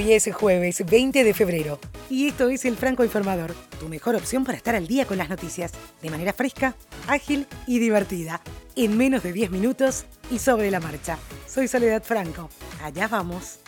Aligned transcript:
Hoy 0.00 0.14
es 0.14 0.30
jueves 0.32 0.82
20 0.86 1.24
de 1.24 1.34
febrero 1.34 1.78
y 2.08 2.26
esto 2.26 2.48
es 2.48 2.64
el 2.64 2.78
Franco 2.78 3.04
Informador, 3.04 3.54
tu 3.78 3.86
mejor 3.86 4.14
opción 4.14 4.44
para 4.44 4.56
estar 4.56 4.74
al 4.74 4.86
día 4.86 5.04
con 5.04 5.18
las 5.18 5.28
noticias, 5.28 5.72
de 6.00 6.08
manera 6.08 6.32
fresca, 6.32 6.74
ágil 7.06 7.46
y 7.66 7.80
divertida, 7.80 8.40
en 8.76 8.96
menos 8.96 9.22
de 9.22 9.34
10 9.34 9.50
minutos 9.50 10.06
y 10.30 10.38
sobre 10.38 10.70
la 10.70 10.80
marcha. 10.80 11.18
Soy 11.46 11.68
Soledad 11.68 12.02
Franco. 12.02 12.48
Allá 12.82 13.08
vamos. 13.08 13.58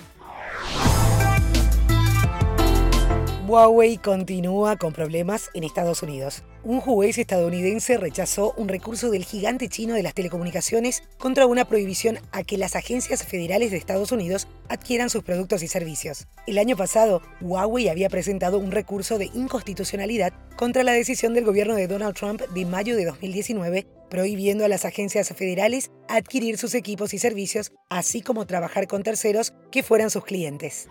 Huawei 3.52 3.98
continúa 3.98 4.78
con 4.78 4.94
problemas 4.94 5.50
en 5.52 5.62
Estados 5.62 6.02
Unidos. 6.02 6.42
Un 6.64 6.80
juez 6.80 7.18
estadounidense 7.18 7.98
rechazó 7.98 8.54
un 8.56 8.66
recurso 8.66 9.10
del 9.10 9.26
gigante 9.26 9.68
chino 9.68 9.92
de 9.92 10.02
las 10.02 10.14
telecomunicaciones 10.14 11.02
contra 11.18 11.44
una 11.44 11.66
prohibición 11.66 12.18
a 12.32 12.44
que 12.44 12.56
las 12.56 12.76
agencias 12.76 13.26
federales 13.26 13.70
de 13.70 13.76
Estados 13.76 14.10
Unidos 14.10 14.48
adquieran 14.70 15.10
sus 15.10 15.22
productos 15.22 15.62
y 15.62 15.68
servicios. 15.68 16.28
El 16.46 16.56
año 16.56 16.78
pasado, 16.78 17.20
Huawei 17.42 17.90
había 17.90 18.08
presentado 18.08 18.58
un 18.58 18.70
recurso 18.70 19.18
de 19.18 19.26
inconstitucionalidad 19.34 20.32
contra 20.56 20.82
la 20.82 20.92
decisión 20.92 21.34
del 21.34 21.44
gobierno 21.44 21.74
de 21.74 21.88
Donald 21.88 22.16
Trump 22.16 22.40
de 22.40 22.64
mayo 22.64 22.96
de 22.96 23.04
2019 23.04 23.86
prohibiendo 24.08 24.64
a 24.64 24.68
las 24.68 24.86
agencias 24.86 25.28
federales 25.28 25.90
adquirir 26.08 26.56
sus 26.56 26.74
equipos 26.74 27.12
y 27.12 27.18
servicios, 27.18 27.72
así 27.90 28.22
como 28.22 28.46
trabajar 28.46 28.86
con 28.86 29.02
terceros 29.02 29.52
que 29.70 29.82
fueran 29.82 30.08
sus 30.08 30.24
clientes. 30.24 30.88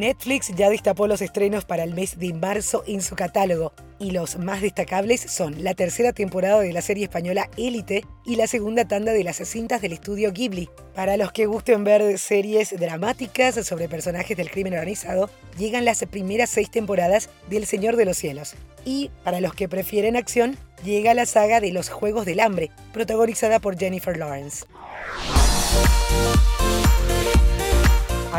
Netflix 0.00 0.48
ya 0.56 0.70
destapó 0.70 1.06
los 1.06 1.20
estrenos 1.20 1.66
para 1.66 1.84
el 1.84 1.94
mes 1.94 2.18
de 2.18 2.32
marzo 2.32 2.82
en 2.86 3.02
su 3.02 3.16
catálogo 3.16 3.74
y 3.98 4.12
los 4.12 4.38
más 4.38 4.62
destacables 4.62 5.20
son 5.20 5.62
la 5.62 5.74
tercera 5.74 6.14
temporada 6.14 6.58
de 6.60 6.72
la 6.72 6.80
serie 6.80 7.04
española 7.04 7.50
Élite 7.58 8.06
y 8.24 8.36
la 8.36 8.46
segunda 8.46 8.88
tanda 8.88 9.12
de 9.12 9.22
las 9.24 9.36
cintas 9.36 9.82
del 9.82 9.92
estudio 9.92 10.32
Ghibli. 10.32 10.70
Para 10.94 11.18
los 11.18 11.32
que 11.32 11.44
gusten 11.44 11.84
ver 11.84 12.18
series 12.18 12.74
dramáticas 12.80 13.56
sobre 13.66 13.90
personajes 13.90 14.38
del 14.38 14.50
crimen 14.50 14.72
organizado, 14.72 15.28
llegan 15.58 15.84
las 15.84 16.02
primeras 16.06 16.48
seis 16.48 16.70
temporadas 16.70 17.28
del 17.50 17.66
Señor 17.66 17.96
de 17.96 18.06
los 18.06 18.16
Cielos. 18.16 18.54
Y 18.86 19.10
para 19.22 19.42
los 19.42 19.52
que 19.52 19.68
prefieren 19.68 20.16
acción, 20.16 20.56
llega 20.82 21.12
la 21.12 21.26
saga 21.26 21.60
de 21.60 21.72
los 21.72 21.90
Juegos 21.90 22.24
del 22.24 22.40
Hambre, 22.40 22.70
protagonizada 22.94 23.60
por 23.60 23.78
Jennifer 23.78 24.16
Lawrence. 24.16 24.64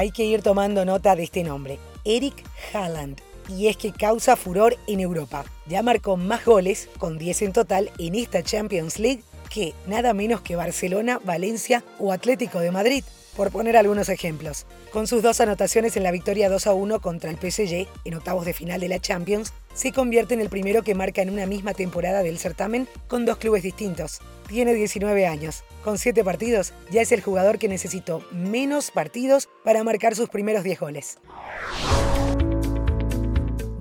Hay 0.01 0.09
que 0.09 0.25
ir 0.25 0.41
tomando 0.41 0.83
nota 0.83 1.15
de 1.15 1.21
este 1.21 1.43
nombre, 1.43 1.77
Eric 2.05 2.33
Haaland. 2.73 3.21
Y 3.47 3.67
es 3.67 3.77
que 3.77 3.91
causa 3.91 4.35
furor 4.35 4.75
en 4.87 4.99
Europa. 4.99 5.45
Ya 5.67 5.83
marcó 5.83 6.17
más 6.17 6.43
goles, 6.43 6.89
con 6.97 7.19
10 7.19 7.43
en 7.43 7.53
total, 7.53 7.91
en 7.99 8.15
esta 8.15 8.41
Champions 8.41 8.97
League 8.97 9.21
que 9.51 9.75
nada 9.85 10.15
menos 10.15 10.41
que 10.41 10.55
Barcelona, 10.55 11.19
Valencia 11.23 11.83
o 11.99 12.11
Atlético 12.11 12.61
de 12.61 12.71
Madrid 12.71 13.03
por 13.35 13.51
poner 13.51 13.77
algunos 13.77 14.09
ejemplos. 14.09 14.65
Con 14.91 15.05
sus 15.05 15.21
dos 15.21 15.39
anotaciones 15.39 15.95
en 15.95 16.03
la 16.03 16.11
victoria 16.11 16.49
2 16.49 16.65
a 16.65 16.73
1 16.73 16.99
contra 16.99 17.29
el 17.29 17.37
PSG 17.37 17.87
en 18.03 18.15
octavos 18.15 18.45
de 18.45 18.53
final 18.53 18.81
de 18.81 18.89
la 18.89 18.99
Champions, 18.99 19.53
se 19.73 19.91
convierte 19.91 20.33
en 20.33 20.41
el 20.41 20.49
primero 20.49 20.83
que 20.83 20.95
marca 20.95 21.21
en 21.21 21.29
una 21.29 21.45
misma 21.45 21.73
temporada 21.73 22.23
del 22.23 22.39
certamen 22.39 22.87
con 23.07 23.25
dos 23.25 23.37
clubes 23.37 23.63
distintos. 23.63 24.19
Tiene 24.47 24.73
19 24.73 25.25
años. 25.25 25.63
Con 25.83 25.97
7 25.97 26.23
partidos, 26.23 26.73
ya 26.91 27.01
es 27.01 27.11
el 27.11 27.21
jugador 27.21 27.57
que 27.57 27.67
necesitó 27.67 28.23
menos 28.31 28.91
partidos 28.91 29.49
para 29.63 29.83
marcar 29.83 30.15
sus 30.15 30.29
primeros 30.29 30.63
10 30.63 30.79
goles. 30.79 31.17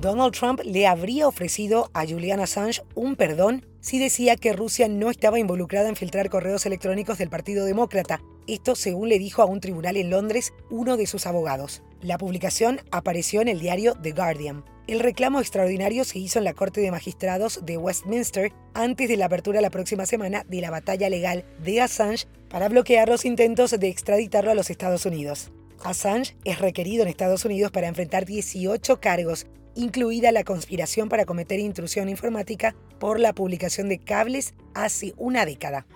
Donald 0.01 0.33
Trump 0.33 0.61
le 0.65 0.87
habría 0.87 1.29
ofrecido 1.29 1.91
a 1.93 2.07
Julian 2.07 2.41
Assange 2.41 2.83
un 2.95 3.17
perdón 3.17 3.67
si 3.81 3.99
decía 3.99 4.37
que 4.37 4.55
Rusia 4.55 4.89
no 4.89 5.11
estaba 5.11 5.39
involucrada 5.39 5.91
en 5.91 5.97
filtrar 5.97 6.31
correos 6.31 6.65
electrónicos 6.65 7.19
del 7.19 7.29
Partido 7.29 7.67
Demócrata. 7.67 8.23
Esto 8.47 8.75
según 8.75 9.11
le 9.11 9.19
dijo 9.19 9.43
a 9.43 9.45
un 9.45 9.61
tribunal 9.61 9.99
en 9.99 10.09
Londres 10.09 10.55
uno 10.71 10.97
de 10.97 11.07
sus 11.07 11.27
abogados. 11.27 11.83
La 12.01 12.17
publicación 12.17 12.81
apareció 12.91 13.43
en 13.43 13.49
el 13.49 13.61
diario 13.61 13.95
The 14.01 14.13
Guardian. 14.13 14.65
El 14.91 14.99
reclamo 14.99 15.39
extraordinario 15.39 16.03
se 16.03 16.19
hizo 16.19 16.41
en 16.41 16.45
la 16.45 16.53
Corte 16.53 16.81
de 16.81 16.91
Magistrados 16.91 17.65
de 17.65 17.77
Westminster 17.77 18.53
antes 18.75 19.09
de 19.09 19.17
la 19.17 19.27
apertura 19.27 19.61
la 19.61 19.71
próxima 19.71 20.05
semana 20.05 20.45
de 20.49 20.61
la 20.61 20.73
batalla 20.73 21.09
legal 21.09 21.45
de 21.63 21.81
Assange 21.81 22.27
para 22.49 22.69
bloquear 22.69 23.09
los 23.09 23.25
intentos 23.25 23.71
de 23.71 23.87
extraditarlo 23.87 24.51
a 24.51 24.55
los 24.57 24.69
Estados 24.69 25.07
Unidos. 25.07 25.53
Assange 25.85 26.35
es 26.43 26.59
requerido 26.59 27.05
en 27.05 27.09
Estados 27.09 27.45
Unidos 27.45 27.71
para 27.71 27.87
enfrentar 27.87 28.27
18 28.27 28.99
cargos, 29.01 29.47
incluida 29.77 30.33
la 30.33 30.43
conspiración 30.43 31.09
para 31.09 31.25
cometer 31.25 31.61
intrusión 31.61 32.09
informática 32.09 32.75
por 32.99 33.21
la 33.21 33.33
publicación 33.33 33.89
de 33.89 34.01
cables 34.01 34.55
hace 34.75 35.15
una 35.17 35.47
década. 35.47 35.87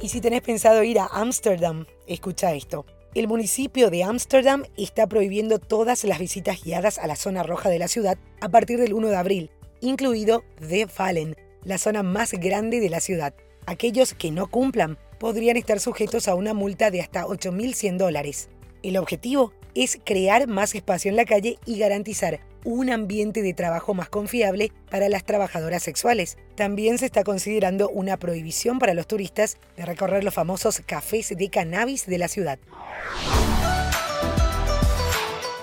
Y 0.00 0.08
si 0.08 0.22
tenés 0.22 0.40
pensado 0.40 0.82
ir 0.84 1.00
a 1.00 1.06
Ámsterdam, 1.12 1.84
escucha 2.06 2.54
esto. 2.54 2.86
El 3.12 3.26
municipio 3.26 3.90
de 3.90 4.04
Ámsterdam 4.04 4.62
está 4.76 5.08
prohibiendo 5.08 5.58
todas 5.58 6.04
las 6.04 6.20
visitas 6.20 6.62
guiadas 6.62 6.96
a 6.96 7.08
la 7.08 7.16
zona 7.16 7.42
roja 7.42 7.68
de 7.68 7.80
la 7.80 7.88
ciudad 7.88 8.18
a 8.40 8.48
partir 8.50 8.78
del 8.78 8.94
1 8.94 9.08
de 9.08 9.16
abril, 9.16 9.50
incluido 9.80 10.44
The 10.60 10.86
Fallen, 10.86 11.34
la 11.64 11.78
zona 11.78 12.04
más 12.04 12.32
grande 12.34 12.78
de 12.78 12.88
la 12.88 13.00
ciudad. 13.00 13.34
Aquellos 13.66 14.14
que 14.14 14.30
no 14.30 14.48
cumplan 14.48 14.96
podrían 15.18 15.56
estar 15.56 15.80
sujetos 15.80 16.28
a 16.28 16.36
una 16.36 16.54
multa 16.54 16.92
de 16.92 17.00
hasta 17.00 17.24
8.100 17.24 17.96
dólares. 17.96 18.48
El 18.84 18.96
objetivo 18.96 19.52
es 19.74 19.98
crear 20.04 20.46
más 20.46 20.76
espacio 20.76 21.08
en 21.08 21.16
la 21.16 21.24
calle 21.24 21.58
y 21.66 21.80
garantizar 21.80 22.38
un 22.64 22.90
ambiente 22.90 23.42
de 23.42 23.54
trabajo 23.54 23.94
más 23.94 24.08
confiable 24.08 24.72
para 24.90 25.08
las 25.08 25.24
trabajadoras 25.24 25.82
sexuales. 25.82 26.38
También 26.54 26.98
se 26.98 27.06
está 27.06 27.24
considerando 27.24 27.88
una 27.88 28.16
prohibición 28.16 28.78
para 28.78 28.94
los 28.94 29.06
turistas 29.06 29.56
de 29.76 29.86
recorrer 29.86 30.24
los 30.24 30.34
famosos 30.34 30.82
cafés 30.84 31.34
de 31.36 31.50
cannabis 31.50 32.06
de 32.06 32.18
la 32.18 32.28
ciudad. 32.28 32.58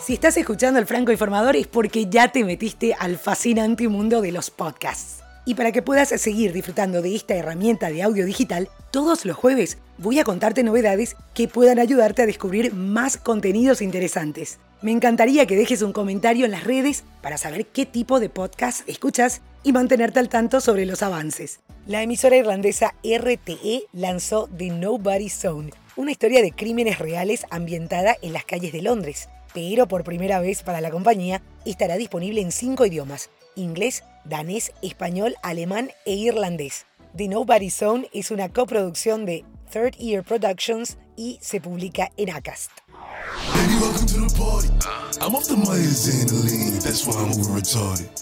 Si 0.08 0.14
estás 0.14 0.38
escuchando 0.38 0.80
el 0.80 0.86
Franco 0.86 1.12
Informador 1.12 1.58
es 1.58 1.68
porque 1.68 2.06
ya 2.06 2.32
te 2.32 2.46
metiste 2.46 2.96
al 2.98 3.18
fascinante 3.18 3.90
mundo 3.90 4.22
de 4.22 4.32
los 4.32 4.50
podcasts. 4.50 5.22
Y 5.44 5.56
para 5.56 5.72
que 5.72 5.82
puedas 5.82 6.10
seguir 6.10 6.54
disfrutando 6.54 7.02
de 7.02 7.14
esta 7.14 7.36
herramienta 7.36 7.90
de 7.90 8.04
audio 8.04 8.26
digital, 8.26 8.70
todos 8.92 9.26
los 9.26 9.36
jueves 9.36 9.78
voy 9.98 10.20
a 10.20 10.24
contarte 10.24 10.64
novedades 10.64 11.16
que 11.34 11.48
puedan 11.48 11.80
ayudarte 11.80 12.22
a 12.22 12.26
descubrir 12.26 12.74
más 12.74 13.18
contenidos 13.18 13.82
interesantes. 13.82 14.60
Me 14.80 14.92
encantaría 14.92 15.48
que 15.48 15.56
dejes 15.56 15.82
un 15.82 15.92
comentario 15.92 16.46
en 16.46 16.52
las 16.52 16.64
redes 16.64 17.04
para 17.24 17.40
saber 17.40 17.66
qué 17.66 17.88
tipo 17.88 18.20
de 18.20 18.30
podcast 18.30 18.88
escuchas 18.88 19.42
y 19.64 19.72
mantenerte 19.72 20.20
al 20.20 20.30
tanto 20.30 20.62
sobre 20.62 20.86
los 20.86 21.02
avances. 21.02 21.62
La 21.88 22.04
emisora 22.04 22.38
irlandesa 22.38 22.94
RTE 23.04 23.86
lanzó 23.92 24.48
The 24.56 24.70
Nobody 24.70 25.30
Zone, 25.30 25.72
una 25.96 26.12
historia 26.12 26.44
de 26.44 26.52
crímenes 26.52 27.00
reales 27.00 27.48
ambientada 27.50 28.18
en 28.22 28.34
las 28.34 28.46
calles 28.46 28.72
de 28.72 28.84
Londres, 28.84 29.30
pero 29.52 29.88
por 29.88 30.04
primera 30.04 30.40
vez 30.42 30.62
para 30.62 30.80
la 30.80 30.92
compañía 30.92 31.42
estará 31.66 31.98
disponible 31.98 32.42
en 32.42 32.52
cinco 32.52 32.86
idiomas, 32.86 33.32
inglés, 33.56 34.04
danés, 34.26 34.74
español, 34.84 35.38
alemán 35.42 35.90
e 36.06 36.14
irlandés. 36.14 36.86
The 37.16 37.28
Nobody 37.28 37.72
Zone 37.72 38.10
es 38.14 38.30
una 38.30 38.50
coproducción 38.50 39.26
de 39.26 39.44
Third 39.72 39.96
Year 39.96 40.24
Productions 40.24 40.98
y 41.16 41.40
se 41.42 41.60
publica 41.60 42.12
en 42.16 42.30
Acast. 42.30 42.70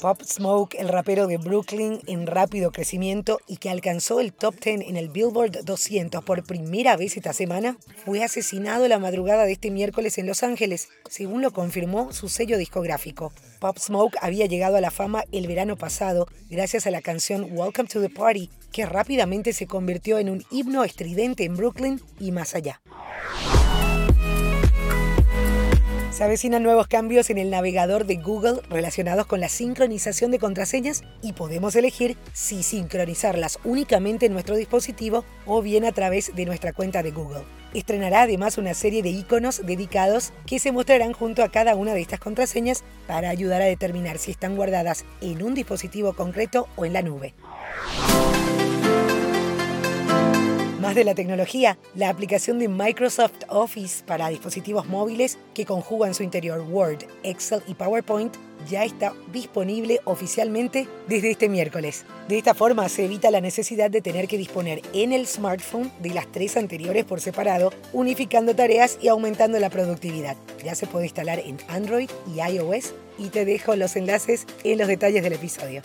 Pop 0.01 0.21
Smoke, 0.23 0.75
el 0.79 0.87
rapero 0.87 1.27
de 1.27 1.37
Brooklyn 1.37 1.99
en 2.07 2.25
rápido 2.25 2.71
crecimiento 2.71 3.39
y 3.47 3.57
que 3.57 3.69
alcanzó 3.69 4.19
el 4.19 4.33
top 4.33 4.55
10 4.59 4.81
en 4.87 4.97
el 4.97 5.09
Billboard 5.09 5.63
200 5.63 6.23
por 6.23 6.43
primera 6.43 6.97
vez 6.97 7.15
esta 7.15 7.33
semana, 7.33 7.77
fue 8.05 8.23
asesinado 8.23 8.87
la 8.87 8.99
madrugada 8.99 9.45
de 9.45 9.53
este 9.53 9.71
miércoles 9.71 10.17
en 10.17 10.25
Los 10.25 10.43
Ángeles, 10.43 10.89
según 11.09 11.41
lo 11.41 11.51
confirmó 11.51 12.11
su 12.11 12.27
sello 12.29 12.57
discográfico. 12.57 13.31
Pop 13.59 13.77
Smoke 13.77 14.17
había 14.21 14.45
llegado 14.47 14.77
a 14.77 14.81
la 14.81 14.91
fama 14.91 15.23
el 15.31 15.47
verano 15.47 15.75
pasado 15.75 16.27
gracias 16.49 16.87
a 16.87 16.91
la 16.91 17.01
canción 17.01 17.47
Welcome 17.51 17.87
to 17.89 18.01
the 18.01 18.09
Party, 18.09 18.49
que 18.71 18.85
rápidamente 18.85 19.53
se 19.53 19.67
convirtió 19.67 20.17
en 20.19 20.29
un 20.29 20.43
himno 20.49 20.83
estridente 20.83 21.43
en 21.43 21.55
Brooklyn 21.55 22.01
y 22.19 22.31
más 22.31 22.55
allá. 22.55 22.81
Se 26.15 26.23
avecinan 26.23 26.63
nuevos 26.63 26.87
cambios 26.87 27.29
en 27.29 27.37
el 27.37 27.49
navegador 27.49 28.05
de 28.05 28.15
Google 28.15 28.61
relacionados 28.69 29.25
con 29.25 29.41
la 29.41 29.49
sincronización 29.49 30.31
de 30.31 30.39
contraseñas 30.39 31.03
y 31.21 31.33
podemos 31.33 31.75
elegir 31.75 32.15
si 32.31 32.63
sincronizarlas 32.63 33.59
únicamente 33.65 34.25
en 34.25 34.31
nuestro 34.31 34.55
dispositivo 34.55 35.25
o 35.45 35.61
bien 35.61 35.83
a 35.83 35.91
través 35.91 36.33
de 36.33 36.45
nuestra 36.45 36.71
cuenta 36.71 37.03
de 37.03 37.11
Google. 37.11 37.43
Estrenará 37.73 38.21
además 38.21 38.57
una 38.57 38.73
serie 38.73 39.03
de 39.03 39.09
iconos 39.09 39.65
dedicados 39.65 40.31
que 40.45 40.59
se 40.59 40.71
mostrarán 40.71 41.11
junto 41.11 41.43
a 41.43 41.51
cada 41.51 41.75
una 41.75 41.93
de 41.93 41.99
estas 41.99 42.21
contraseñas 42.21 42.85
para 43.07 43.29
ayudar 43.29 43.61
a 43.61 43.65
determinar 43.65 44.17
si 44.17 44.31
están 44.31 44.55
guardadas 44.55 45.03
en 45.19 45.43
un 45.43 45.53
dispositivo 45.53 46.13
concreto 46.13 46.69
o 46.77 46.85
en 46.85 46.93
la 46.93 47.01
nube. 47.01 47.33
De 50.95 51.03
la 51.03 51.13
tecnología, 51.13 51.77
la 51.93 52.07
aplicación 52.07 52.57
de 52.57 52.69
Microsoft 52.69 53.33
Office 53.49 54.01
para 54.05 54.29
dispositivos 54.29 54.87
móviles 54.87 55.37
que 55.53 55.65
conjuga 55.65 56.07
en 56.07 56.13
su 56.13 56.23
interior 56.23 56.61
Word, 56.61 56.99
Excel 57.21 57.61
y 57.67 57.73
PowerPoint 57.73 58.33
ya 58.69 58.85
está 58.85 59.11
disponible 59.33 59.99
oficialmente 60.05 60.87
desde 61.09 61.31
este 61.31 61.49
miércoles. 61.49 62.05
De 62.29 62.37
esta 62.37 62.53
forma 62.53 62.87
se 62.87 63.03
evita 63.03 63.29
la 63.29 63.41
necesidad 63.41 63.91
de 63.91 63.99
tener 63.99 64.29
que 64.29 64.37
disponer 64.37 64.81
en 64.93 65.11
el 65.11 65.27
smartphone 65.27 65.91
de 65.99 66.13
las 66.13 66.31
tres 66.31 66.55
anteriores 66.55 67.03
por 67.03 67.19
separado, 67.19 67.73
unificando 67.91 68.55
tareas 68.55 68.97
y 69.01 69.09
aumentando 69.09 69.59
la 69.59 69.69
productividad. 69.69 70.37
Ya 70.63 70.75
se 70.75 70.87
puede 70.87 71.07
instalar 71.07 71.39
en 71.39 71.57
Android 71.67 72.09
y 72.33 72.39
iOS 72.39 72.93
y 73.17 73.31
te 73.31 73.43
dejo 73.43 73.75
los 73.75 73.97
enlaces 73.97 74.47
en 74.63 74.77
los 74.77 74.87
detalles 74.87 75.23
del 75.23 75.33
episodio. 75.33 75.81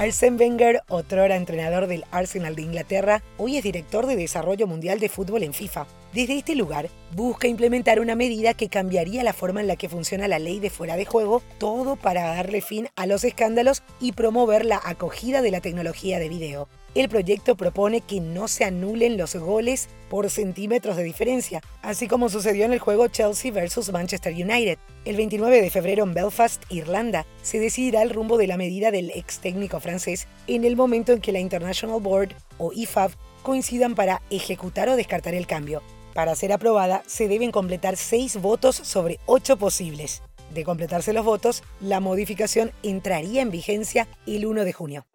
Arsene 0.00 0.38
Wenger, 0.38 0.80
otrora 0.88 1.36
entrenador 1.36 1.86
del 1.86 2.06
Arsenal 2.10 2.56
de 2.56 2.62
Inglaterra, 2.62 3.22
hoy 3.36 3.58
es 3.58 3.62
director 3.62 4.06
de 4.06 4.16
Desarrollo 4.16 4.66
Mundial 4.66 4.98
de 4.98 5.10
Fútbol 5.10 5.42
en 5.42 5.52
FIFA. 5.52 5.86
Desde 6.12 6.36
este 6.36 6.56
lugar, 6.56 6.90
busca 7.14 7.46
implementar 7.46 8.00
una 8.00 8.16
medida 8.16 8.54
que 8.54 8.68
cambiaría 8.68 9.22
la 9.22 9.32
forma 9.32 9.60
en 9.60 9.68
la 9.68 9.76
que 9.76 9.88
funciona 9.88 10.26
la 10.26 10.40
ley 10.40 10.58
de 10.58 10.68
fuera 10.68 10.96
de 10.96 11.04
juego, 11.04 11.40
todo 11.58 11.94
para 11.94 12.34
darle 12.34 12.62
fin 12.62 12.88
a 12.96 13.06
los 13.06 13.22
escándalos 13.22 13.84
y 14.00 14.10
promover 14.10 14.64
la 14.64 14.80
acogida 14.84 15.40
de 15.40 15.52
la 15.52 15.60
tecnología 15.60 16.18
de 16.18 16.28
video. 16.28 16.68
El 16.96 17.08
proyecto 17.08 17.56
propone 17.56 18.00
que 18.00 18.20
no 18.20 18.48
se 18.48 18.64
anulen 18.64 19.16
los 19.16 19.36
goles 19.36 19.88
por 20.08 20.28
centímetros 20.30 20.96
de 20.96 21.04
diferencia, 21.04 21.60
así 21.80 22.08
como 22.08 22.28
sucedió 22.28 22.64
en 22.64 22.72
el 22.72 22.80
juego 22.80 23.06
Chelsea 23.06 23.52
vs 23.52 23.92
Manchester 23.92 24.32
United. 24.32 24.78
El 25.04 25.16
29 25.16 25.62
de 25.62 25.70
febrero 25.70 26.02
en 26.02 26.12
Belfast, 26.12 26.64
Irlanda, 26.70 27.24
se 27.42 27.60
decidirá 27.60 28.02
el 28.02 28.10
rumbo 28.10 28.36
de 28.36 28.48
la 28.48 28.56
medida 28.56 28.90
del 28.90 29.12
ex 29.14 29.38
técnico 29.38 29.78
francés 29.78 30.26
en 30.48 30.64
el 30.64 30.74
momento 30.74 31.12
en 31.12 31.20
que 31.20 31.30
la 31.30 31.38
International 31.38 32.00
Board 32.00 32.30
o 32.58 32.72
IFAB 32.72 33.12
coincidan 33.44 33.94
para 33.94 34.22
ejecutar 34.30 34.88
o 34.88 34.96
descartar 34.96 35.34
el 35.34 35.46
cambio. 35.46 35.82
Para 36.14 36.34
ser 36.34 36.52
aprobada, 36.52 37.02
se 37.06 37.28
deben 37.28 37.52
completar 37.52 37.96
seis 37.96 38.40
votos 38.40 38.76
sobre 38.76 39.20
ocho 39.26 39.56
posibles. 39.56 40.22
De 40.52 40.64
completarse 40.64 41.12
los 41.12 41.24
votos, 41.24 41.62
la 41.80 42.00
modificación 42.00 42.72
entraría 42.82 43.42
en 43.42 43.50
vigencia 43.50 44.08
el 44.26 44.46
1 44.46 44.64
de 44.64 44.72
junio. 44.72 45.06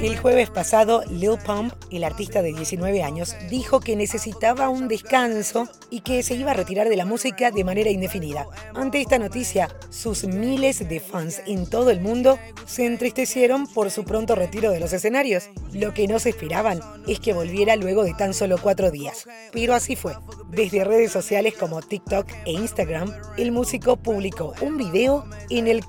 El 0.00 0.18
jueves 0.18 0.50
pasado, 0.50 1.04
Lil 1.08 1.38
Pump, 1.46 1.72
el 1.90 2.02
artista 2.02 2.42
de 2.42 2.52
19 2.52 3.04
años, 3.04 3.36
dijo 3.48 3.78
que 3.78 3.94
necesitaba 3.94 4.68
un 4.68 4.88
descanso 4.88 5.68
y 5.90 6.00
que 6.00 6.24
se 6.24 6.34
iba 6.34 6.50
a 6.50 6.54
retirar 6.54 6.88
de 6.88 6.96
la 6.96 7.04
música 7.04 7.52
de 7.52 7.62
manera 7.62 7.90
indefinida. 7.90 8.46
Ante 8.74 9.00
esta 9.00 9.18
noticia, 9.18 9.68
sus 9.90 10.24
miles 10.24 10.88
de 10.88 10.98
fans 10.98 11.40
en 11.46 11.70
todo 11.70 11.90
el 11.90 12.00
mundo 12.00 12.36
se 12.66 12.84
entristecieron 12.86 13.68
por 13.68 13.90
su 13.92 14.04
pronto 14.04 14.34
retiro 14.34 14.72
de 14.72 14.80
los 14.80 14.92
escenarios. 14.92 15.50
Lo 15.72 15.94
que 15.94 16.08
no 16.08 16.18
se 16.18 16.30
esperaban 16.30 16.80
es 17.06 17.20
que 17.20 17.32
volviera 17.32 17.76
luego 17.76 18.02
de 18.02 18.14
tan 18.14 18.34
solo 18.34 18.58
cuatro 18.60 18.90
días. 18.90 19.26
Pero 19.52 19.74
así 19.74 19.94
fue. 19.94 20.14
Desde 20.50 20.84
redes 20.84 21.12
sociales 21.12 21.54
como 21.58 21.80
TikTok 21.80 22.26
e 22.44 22.52
Instagram, 22.52 23.10
el 23.38 23.52
músico 23.52 23.96
publicó 23.96 24.52
un 24.60 24.76
video 24.76 25.24
en 25.48 25.66
el 25.66 25.88